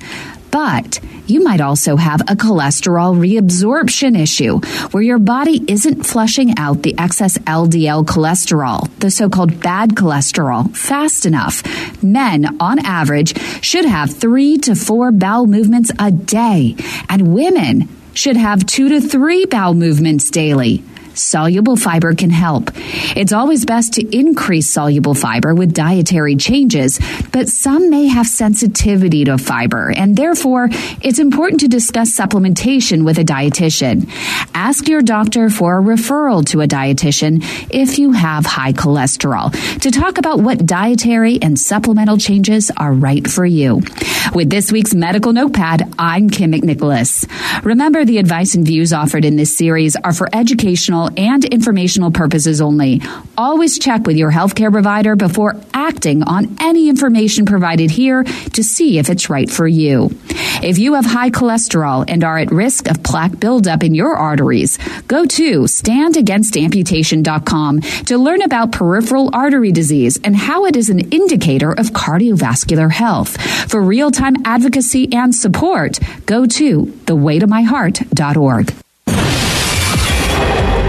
[0.51, 4.60] But you might also have a cholesterol reabsorption issue
[4.91, 10.73] where your body isn't flushing out the excess LDL cholesterol, the so called bad cholesterol,
[10.73, 11.62] fast enough.
[12.01, 16.77] Men, on average, should have three to four bowel movements a day,
[17.10, 20.84] and women should have two to three bowel movements daily.
[21.15, 22.71] Soluble fiber can help.
[23.15, 26.99] It's always best to increase soluble fiber with dietary changes,
[27.32, 30.69] but some may have sensitivity to fiber, and therefore
[31.01, 34.10] it's important to discuss supplementation with a dietitian.
[34.54, 39.51] Ask your doctor for a referral to a dietitian if you have high cholesterol
[39.82, 43.82] to talk about what dietary and supplemental changes are right for you.
[44.34, 47.25] With this week's medical notepad, I'm Kim McNicholas.
[47.63, 52.62] Remember, the advice and views offered in this series are for educational and informational purposes
[52.62, 53.02] only.
[53.38, 58.98] Always check with your healthcare provider before acting on any information provided here to see
[58.98, 60.10] if it's right for you.
[60.63, 64.78] If you have high cholesterol and are at risk of plaque buildup in your arteries,
[65.08, 71.72] go to standagainstamputation.com to learn about peripheral artery disease and how it is an indicator
[71.72, 73.39] of cardiovascular health.
[73.70, 78.85] For real time advocacy and support, go to thewaytomyheart.org.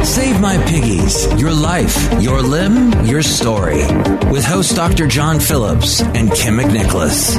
[0.07, 3.85] Save My Piggies Your Life, Your Limb, Your Story.
[4.31, 5.09] With host Dr.
[5.09, 7.37] John Phillips and Kim McNicholas.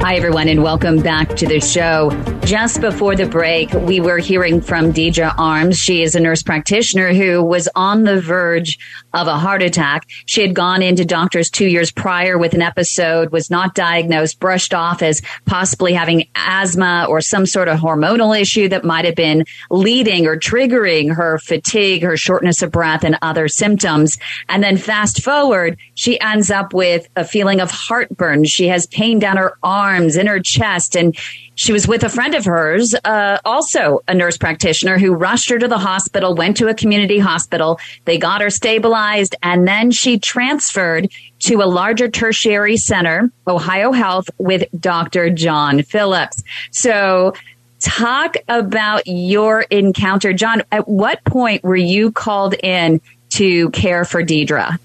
[0.00, 2.10] Hi, everyone, and welcome back to the show.
[2.44, 5.78] Just before the break, we were hearing from Deidre Arms.
[5.78, 8.80] She is a nurse practitioner who was on the verge
[9.14, 10.08] of a heart attack.
[10.26, 14.74] She had gone into doctors two years prior with an episode, was not diagnosed, brushed
[14.74, 19.44] off as possibly having asthma or some sort of hormonal issue that might have been
[19.70, 24.18] leading or triggering her fatigue, her shortness of breath, and other symptoms.
[24.48, 28.44] And then fast forward, she ends up with a feeling of heartburn.
[28.44, 30.96] She has pain down her arms, in her chest.
[30.96, 31.16] And
[31.54, 35.58] she was with a friend of hers, uh, also a nurse practitioner, who rushed her
[35.58, 37.78] to the hospital, went to a community hospital.
[38.04, 44.30] They got her stabilized, and then she transferred to a larger tertiary center, Ohio Health,
[44.38, 45.28] with Dr.
[45.30, 46.42] John Phillips.
[46.70, 47.34] So,
[47.82, 50.32] talk about your encounter.
[50.32, 54.78] John, at what point were you called in to care for Deidre?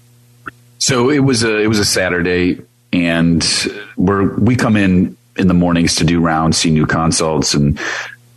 [0.78, 2.60] So it was a it was a Saturday
[2.92, 3.44] and
[3.96, 7.78] we're we come in in the mornings to do rounds, see new consults, and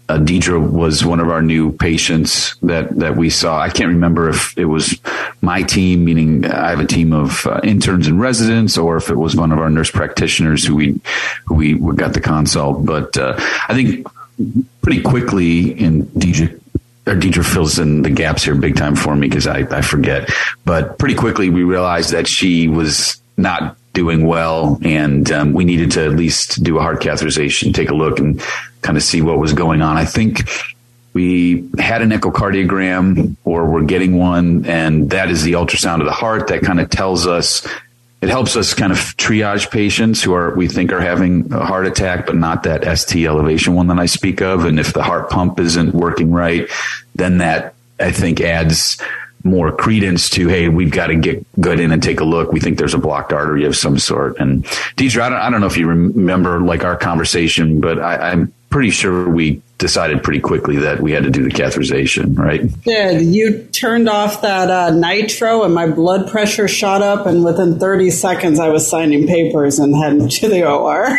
[0.10, 3.60] uh, Deidre was one of our new patients that that we saw.
[3.60, 5.00] I can't remember if it was
[5.42, 9.16] my team, meaning I have a team of uh, interns and residents, or if it
[9.16, 11.00] was one of our nurse practitioners who we
[11.46, 12.86] who we, got the consult.
[12.86, 14.06] But uh, I think
[14.82, 16.58] pretty quickly Deidre.
[17.08, 20.30] Or Deidre fills in the gaps here big time for me because I, I forget.
[20.66, 25.92] But pretty quickly we realized that she was not doing well, and um, we needed
[25.92, 28.40] to at least do a heart catheterization, take a look, and
[28.82, 29.98] kind of see what was going on.
[29.98, 30.50] I think
[31.14, 36.12] we had an echocardiogram, or we're getting one, and that is the ultrasound of the
[36.12, 37.68] heart that kind of tells us.
[38.22, 41.88] It helps us kind of triage patients who are we think are having a heart
[41.88, 44.66] attack, but not that ST elevation one that I speak of.
[44.66, 46.70] And if the heart pump isn't working right,
[47.16, 49.02] then that I think adds
[49.44, 52.52] more credence to, hey, we've got to get good in and take a look.
[52.52, 54.38] We think there's a blocked artery of some sort.
[54.38, 54.64] And
[54.98, 58.54] Deidre, I don't, I don't know if you remember like our conversation, but I, I'm
[58.70, 62.62] pretty sure we decided pretty quickly that we had to do the catheterization, right?
[62.84, 67.80] Did you turned off that uh, nitro and my blood pressure shot up, and within
[67.80, 71.18] 30 seconds I was signing papers and heading to the OR.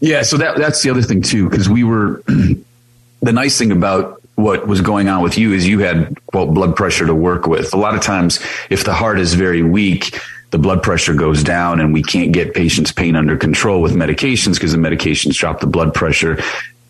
[0.00, 4.22] Yeah, so that that's the other thing too, because we were the nice thing about
[4.36, 7.74] what was going on with you is you had quote blood pressure to work with.
[7.74, 8.40] A lot of times,
[8.70, 10.18] if the heart is very weak,
[10.50, 14.54] the blood pressure goes down and we can't get patients' pain under control with medications
[14.54, 16.38] because the medications drop the blood pressure.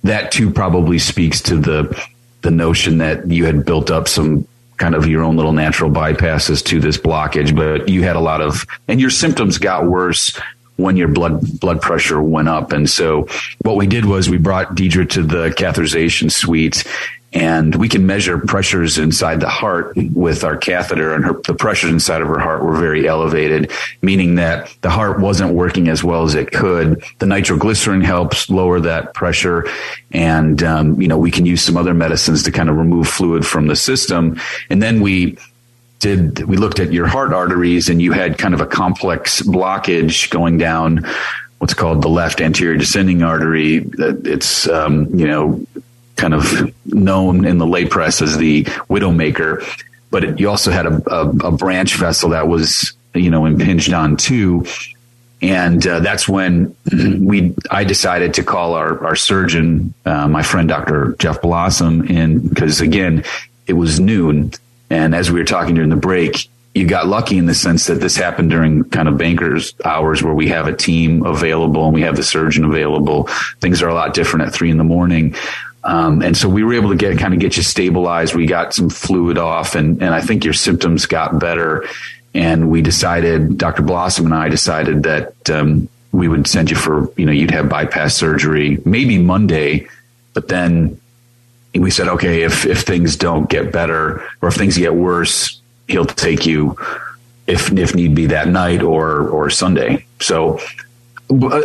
[0.05, 2.09] That too probably speaks to the
[2.43, 4.47] the notion that you had built up some
[4.79, 8.41] kind of your own little natural bypasses to this blockage, but you had a lot
[8.41, 10.39] of and your symptoms got worse
[10.77, 12.73] when your blood blood pressure went up.
[12.73, 13.29] And so
[13.63, 16.85] what we did was we brought Deidre to the catheterization suite
[17.33, 21.91] and we can measure pressures inside the heart with our catheter and her, the pressures
[21.91, 23.71] inside of her heart were very elevated
[24.03, 27.03] meaning that the heart wasn't working as well as it could.
[27.19, 29.67] The nitroglycerin helps lower that pressure.
[30.11, 33.47] And um, you know we can use some other medicines to kind of remove fluid
[33.47, 34.41] from the system.
[34.69, 35.39] And then we
[36.01, 40.31] did we looked at your heart arteries and you had kind of a complex blockage
[40.31, 41.07] going down
[41.59, 43.85] what's called the left anterior descending artery.
[43.99, 45.65] It's um, you know
[46.21, 49.65] kind of known in the lay press as the widowmaker,
[50.11, 53.93] but it, you also had a, a, a, branch vessel that was, you know, impinged
[53.93, 54.67] on too.
[55.43, 60.69] And uh, that's when we, I decided to call our, our surgeon, uh, my friend,
[60.69, 61.17] Dr.
[61.19, 63.25] Jeff Blossom in, because again,
[63.67, 64.53] it was noon.
[64.91, 67.97] And as we were talking during the break, you got lucky in the sense that
[67.97, 72.03] this happened during kind of bankers hours where we have a team available and we
[72.03, 73.25] have the surgeon available.
[73.61, 75.35] Things are a lot different at three in the morning.
[75.83, 78.35] Um, and so we were able to get kind of get you stabilized.
[78.35, 81.87] We got some fluid off, and and I think your symptoms got better.
[82.33, 83.83] And we decided, Dr.
[83.83, 87.69] Blossom and I decided that um, we would send you for you know you'd have
[87.69, 89.89] bypass surgery maybe Monday,
[90.35, 91.01] but then
[91.75, 96.05] we said okay if if things don't get better or if things get worse, he'll
[96.05, 96.77] take you
[97.47, 100.05] if if need be that night or or Sunday.
[100.21, 100.61] So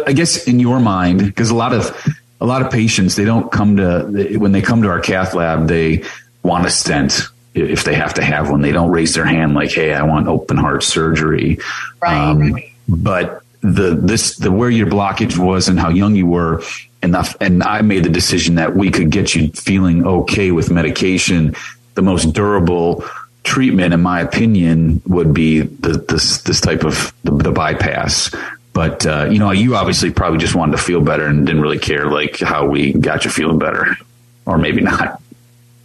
[0.05, 1.95] I guess in your mind, because a lot of
[2.41, 5.67] a lot of patients they don't come to when they come to our cath lab
[5.67, 6.03] they
[6.43, 8.61] want a stent if they have to have one.
[8.61, 11.59] They don't raise their hand like hey i want open heart surgery.
[12.01, 12.15] Right.
[12.15, 12.55] Um,
[12.87, 16.61] but the this the where your blockage was and how young you were
[17.01, 21.55] enough and i made the decision that we could get you feeling okay with medication.
[21.95, 23.05] The most durable
[23.43, 28.35] treatment in my opinion would be the, this this type of the, the bypass
[28.75, 31.79] but uh, you know, you obviously probably just wanted to feel better and didn't really
[31.79, 33.97] care like how we got you feeling better,
[34.45, 35.21] or maybe not.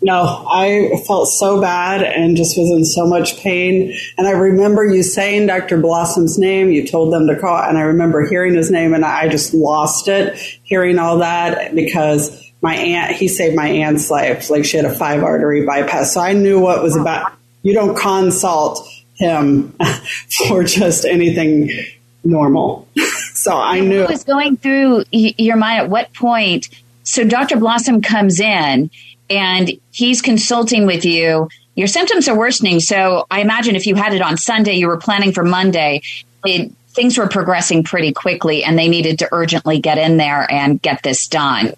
[0.03, 3.95] No, I felt so bad and just was in so much pain.
[4.19, 5.79] And I remember you saying Dr.
[5.79, 6.71] Blossom's name.
[6.71, 10.09] You told them to call, and I remember hearing his name, and I just lost
[10.09, 14.51] it hearing all that because my aunt he saved my aunt's life.
[14.51, 17.35] Like she had a five artery bypass, so I knew what was about.
[17.63, 18.85] You don't consult
[19.15, 19.77] him
[20.49, 21.71] for just anything
[22.25, 22.89] normal.
[23.35, 24.01] so I knew.
[24.01, 26.69] What was going through your mind at what point?
[27.05, 27.57] So Dr.
[27.57, 28.91] Blossom comes in
[29.29, 31.49] and he's consulting with you.
[31.75, 32.81] Your symptoms are worsening.
[32.81, 36.03] So I imagine if you had it on Sunday, you were planning for Monday.
[36.45, 40.81] It, things were progressing pretty quickly and they needed to urgently get in there and
[40.83, 41.73] get this done.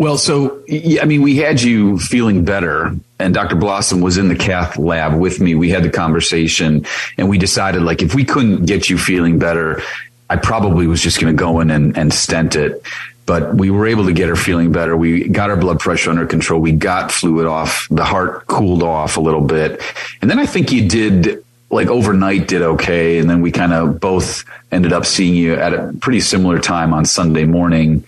[0.00, 0.62] Well, so
[1.02, 3.54] I mean, we had you feeling better, and Dr.
[3.54, 5.54] Blossom was in the cath lab with me.
[5.54, 6.86] We had the conversation,
[7.18, 9.82] and we decided like if we couldn't get you feeling better,
[10.30, 12.80] I probably was just going to go in and, and stent it.
[13.26, 14.96] But we were able to get her feeling better.
[14.96, 16.62] We got her blood pressure under control.
[16.62, 17.86] We got fluid off.
[17.90, 19.82] The heart cooled off a little bit,
[20.22, 24.00] and then I think you did like overnight did okay, and then we kind of
[24.00, 28.02] both ended up seeing you at a pretty similar time on Sunday morning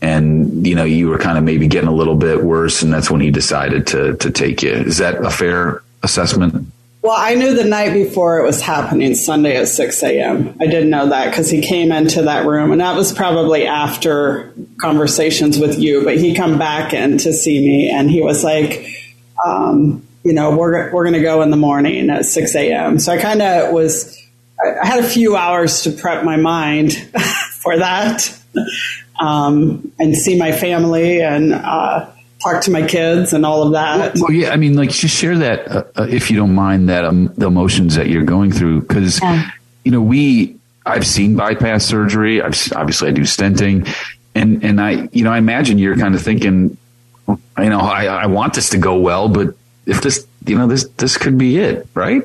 [0.00, 3.10] and you know you were kind of maybe getting a little bit worse and that's
[3.10, 4.72] when he decided to to take you.
[4.72, 6.72] Is that a fair assessment?
[7.00, 10.90] Well i knew the night before it was happening sunday at 6 a.m i didn't
[10.90, 15.78] know that because he came into that room and that was probably after conversations with
[15.78, 18.86] you but he come back in to see me and he was like
[19.46, 23.12] um, you know we're, we're going to go in the morning at 6 a.m so
[23.12, 24.20] i kind of was
[24.62, 26.92] i had a few hours to prep my mind
[27.60, 28.36] for that
[29.18, 32.08] um, and see my family and uh,
[32.42, 34.14] talk to my kids and all of that.
[34.14, 36.88] Well, well yeah, I mean, like just share that uh, uh, if you don't mind
[36.88, 39.50] that um, the emotions that you're going through because yeah.
[39.84, 40.56] you know we
[40.86, 42.40] I've seen bypass surgery.
[42.40, 43.88] I've obviously I do stenting,
[44.34, 46.76] and and I you know I imagine you're kind of thinking,
[47.28, 49.54] you know, I, I want this to go well, but
[49.86, 52.22] if this you know this this could be it, right?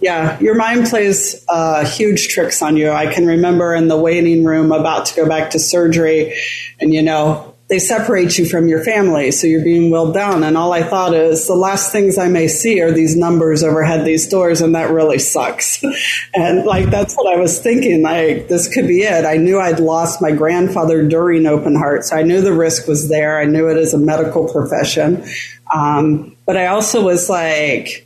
[0.00, 2.90] Yeah, your mind plays uh, huge tricks on you.
[2.90, 6.38] I can remember in the waiting room about to go back to surgery,
[6.78, 10.44] and you know, they separate you from your family, so you're being willed down.
[10.44, 14.04] And all I thought is the last things I may see are these numbers overhead
[14.04, 15.82] these doors, and that really sucks.
[16.34, 18.02] and like that's what I was thinking.
[18.02, 19.24] Like this could be it.
[19.24, 23.08] I knew I'd lost my grandfather during open heart, so I knew the risk was
[23.08, 23.40] there.
[23.40, 25.24] I knew it as a medical profession,
[25.74, 28.05] um, but I also was like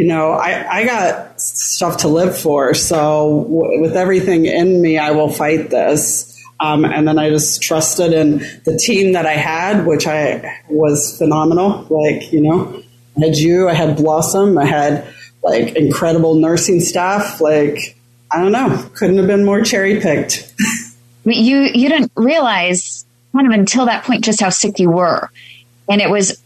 [0.00, 2.72] you know, I, I got stuff to live for.
[2.72, 6.42] So w- with everything in me, I will fight this.
[6.58, 11.18] Um, and then I just trusted in the team that I had, which I was
[11.18, 11.86] phenomenal.
[11.90, 12.82] Like, you know,
[13.14, 15.06] I had you, I had Blossom, I had
[15.42, 17.42] like incredible nursing staff.
[17.42, 17.94] Like,
[18.32, 20.50] I don't know, couldn't have been more cherry picked.
[21.26, 25.28] you, you didn't realize kind of until that point just how sick you were.
[25.90, 26.42] And it was,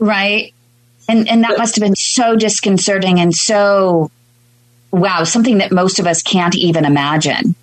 [0.00, 0.52] right?
[1.08, 4.10] And and that must have been so disconcerting and so
[4.90, 7.54] wow, something that most of us can't even imagine.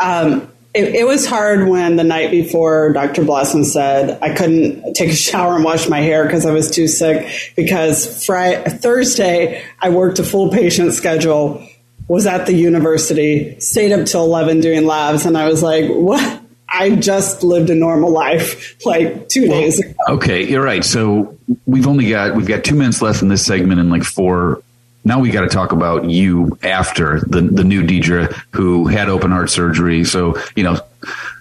[0.00, 3.24] Um, it, it, was hard when the night before Dr.
[3.24, 6.88] Blossom said I couldn't take a shower and wash my hair because I was too
[6.88, 7.52] sick.
[7.56, 11.66] Because Friday, Thursday, I worked a full patient schedule,
[12.08, 16.40] was at the university, stayed up till 11 doing labs, and I was like, what?
[16.68, 19.94] I just lived a normal life like two days ago.
[20.08, 20.84] Okay, you're right.
[20.84, 21.33] So
[21.66, 24.62] we've only got we've got two minutes left in this segment and like four.
[25.04, 29.30] Now we got to talk about you after the the new Deidre who had open
[29.30, 30.04] heart surgery.
[30.04, 30.78] So you know,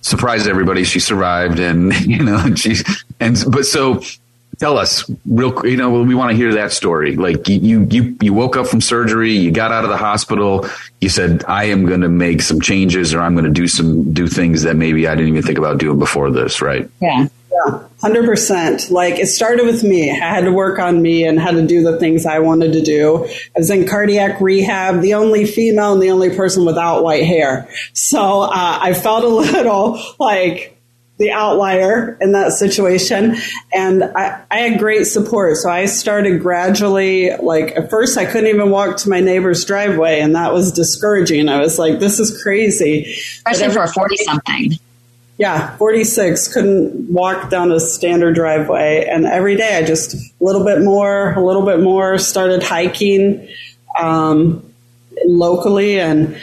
[0.02, 0.84] surprised everybody.
[0.84, 2.84] She survived, and you know, she's
[3.20, 4.02] and but so
[4.60, 8.34] tell us real you know we want to hear that story like you you you
[8.34, 10.68] woke up from surgery you got out of the hospital
[11.02, 14.14] you said i am going to make some changes or i'm going to do some
[14.14, 17.80] do things that maybe i didn't even think about doing before this right yeah yeah
[18.02, 21.66] 100% like it started with me i had to work on me and had to
[21.66, 25.94] do the things i wanted to do i was in cardiac rehab the only female
[25.94, 30.74] and the only person without white hair so uh, i felt a little like
[31.18, 33.36] the outlier in that situation.
[33.74, 35.58] And I, I, had great support.
[35.58, 40.20] So I started gradually, like at first I couldn't even walk to my neighbor's driveway
[40.20, 41.50] and that was discouraging.
[41.50, 43.16] I was like, this is crazy.
[43.46, 44.80] Especially for a 40 something.
[45.38, 49.06] Yeah, 46, couldn't walk down a standard driveway.
[49.06, 53.48] And every day I just a little bit more, a little bit more, started hiking
[54.00, 54.74] um,
[55.26, 56.38] locally and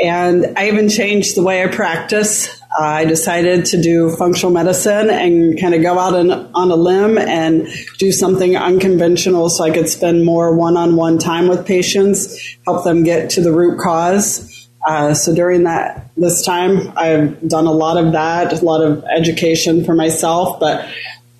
[0.00, 2.60] and I even changed the way I practice.
[2.78, 6.76] Uh, I decided to do functional medicine and kind of go out on, on a
[6.76, 11.64] limb and do something unconventional so I could spend more one on one time with
[11.64, 14.68] patients, help them get to the root cause.
[14.86, 19.04] Uh, so during that this time, I've done a lot of that, a lot of
[19.04, 20.88] education for myself, but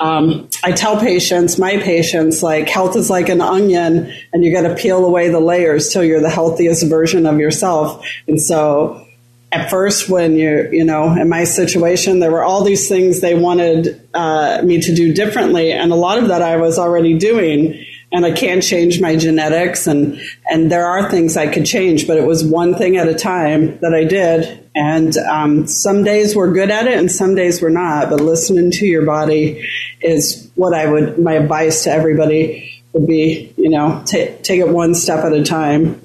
[0.00, 4.68] um, I tell patients, my patients, like health is like an onion, and you got
[4.68, 8.04] to peel away the layers till you're the healthiest version of yourself.
[8.26, 9.06] And so,
[9.52, 13.34] at first, when you you know, in my situation, there were all these things they
[13.34, 17.84] wanted uh, me to do differently, and a lot of that I was already doing.
[18.14, 22.16] And I can't change my genetics, and and there are things I could change, but
[22.16, 26.52] it was one thing at a time that I did, and um, some days we're
[26.52, 28.10] good at it and some days we're not.
[28.10, 29.68] But listening to your body
[30.00, 34.68] is what I would, my advice to everybody would be, you know, t- take it
[34.68, 36.00] one step at a time.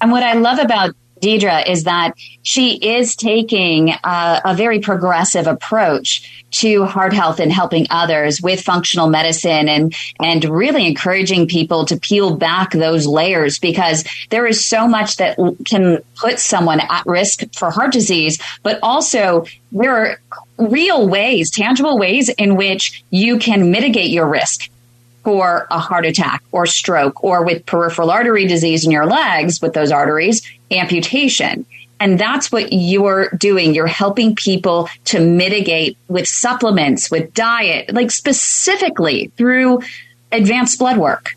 [0.00, 0.94] And what I love about
[1.26, 7.52] Deidre is that she is taking a, a, very progressive approach to heart health and
[7.52, 13.58] helping others with functional medicine and and really encouraging people to peel back those layers
[13.58, 18.78] because there is so much that can put someone at risk for heart disease but
[18.82, 20.20] also there are
[20.58, 24.70] real ways tangible ways in which you can mitigate your risk
[25.26, 29.72] for a heart attack or stroke or with peripheral artery disease in your legs with
[29.72, 30.40] those arteries,
[30.70, 31.66] amputation.
[31.98, 33.74] And that's what you're doing.
[33.74, 39.80] You're helping people to mitigate with supplements, with diet, like specifically through
[40.30, 41.36] advanced blood work.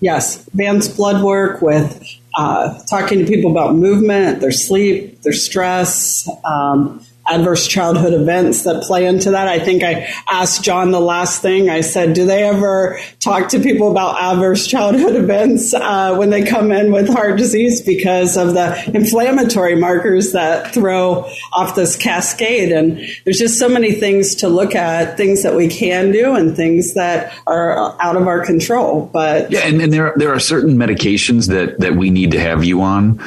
[0.00, 2.02] Yes, advanced blood work with
[2.36, 8.82] uh, talking to people about movement, their sleep, their stress, um, adverse childhood events that
[8.82, 9.48] play into that.
[9.48, 11.70] I think I asked John the last thing.
[11.70, 16.42] I said, do they ever talk to people about adverse childhood events uh, when they
[16.42, 22.72] come in with heart disease because of the inflammatory markers that throw off this cascade?
[22.72, 26.56] And there's just so many things to look at, things that we can do and
[26.56, 29.08] things that are out of our control.
[29.12, 32.64] But yeah, and, and there there are certain medications that that we need to have
[32.64, 33.20] you on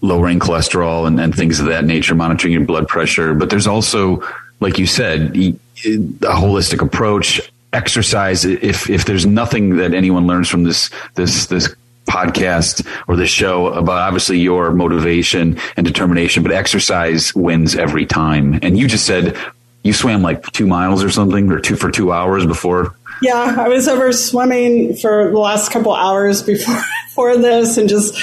[0.00, 3.34] lowering cholesterol and, and things of that nature, monitoring your blood pressure.
[3.34, 4.22] But there's also,
[4.60, 7.40] like you said, a holistic approach,
[7.72, 8.44] exercise.
[8.44, 11.74] If if there's nothing that anyone learns from this this this
[12.06, 18.58] podcast or this show about obviously your motivation and determination, but exercise wins every time.
[18.62, 19.36] And you just said
[19.82, 22.94] you swam like two miles or something, or two for two hours before.
[23.22, 28.14] Yeah, I was over swimming for the last couple hours before before this, and just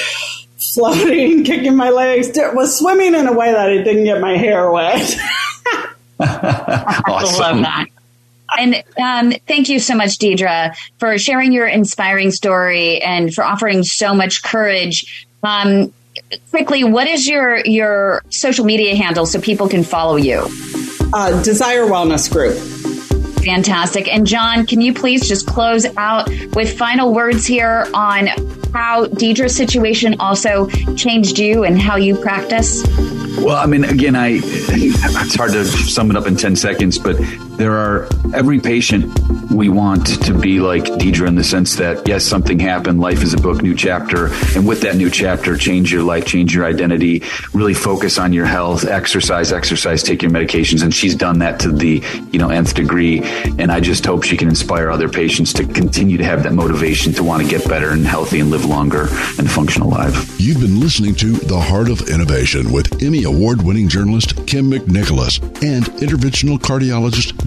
[0.73, 2.29] floating, kicking my legs.
[2.53, 5.17] Was swimming in a way that it didn't get my hair wet.
[6.19, 7.65] awesome.
[8.57, 13.83] And um, thank you so much, Deidre, for sharing your inspiring story and for offering
[13.83, 15.27] so much courage.
[15.43, 15.93] Um,
[16.49, 20.47] quickly, what is your your social media handle so people can follow you?
[21.13, 22.57] Uh, Desire Wellness Group.
[23.43, 24.13] Fantastic.
[24.13, 28.27] And John, can you please just close out with final words here on
[28.73, 32.83] how Deidre's situation also changed you and how you practice?
[33.37, 37.15] Well, I mean, again, I it's hard to sum it up in ten seconds, but
[37.57, 39.11] there are every patient
[39.51, 43.33] we want to be like Deidre in the sense that yes, something happened, life is
[43.33, 47.23] a book, new chapter, and with that new chapter, change your life, change your identity,
[47.53, 51.71] really focus on your health, exercise, exercise, take your medications, and she's done that to
[51.71, 53.21] the you know nth degree,
[53.57, 57.13] and I just hope she can inspire other patients to continue to have that motivation
[57.13, 59.07] to want to get better and healthy and live longer
[59.39, 60.13] and function alive.
[60.37, 65.41] You've been listening to The Heart of Innovation with Emmy Award winning journalist Kim McNicholas
[65.63, 67.46] and interventional cardiologist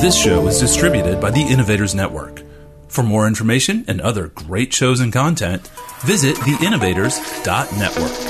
[0.00, 2.42] This show is distributed by the Innovators Network.
[2.88, 5.68] For more information and other great shows and content,
[6.06, 8.29] visit theinnovators.network.